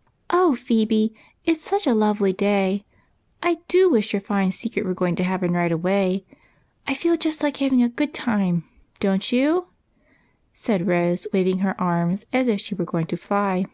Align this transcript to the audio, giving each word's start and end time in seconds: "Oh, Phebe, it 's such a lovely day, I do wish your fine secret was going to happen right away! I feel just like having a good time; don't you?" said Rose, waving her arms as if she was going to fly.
"Oh, 0.30 0.56
Phebe, 0.56 1.14
it 1.44 1.60
's 1.62 1.64
such 1.64 1.86
a 1.86 1.94
lovely 1.94 2.32
day, 2.32 2.84
I 3.40 3.58
do 3.68 3.88
wish 3.88 4.12
your 4.12 4.20
fine 4.20 4.50
secret 4.50 4.84
was 4.84 4.96
going 4.96 5.14
to 5.14 5.22
happen 5.22 5.52
right 5.52 5.70
away! 5.70 6.26
I 6.88 6.94
feel 6.94 7.16
just 7.16 7.40
like 7.44 7.58
having 7.58 7.80
a 7.80 7.88
good 7.88 8.12
time; 8.12 8.64
don't 8.98 9.30
you?" 9.30 9.68
said 10.52 10.88
Rose, 10.88 11.28
waving 11.32 11.58
her 11.58 11.80
arms 11.80 12.26
as 12.32 12.48
if 12.48 12.60
she 12.60 12.74
was 12.74 12.88
going 12.88 13.06
to 13.06 13.16
fly. 13.16 13.64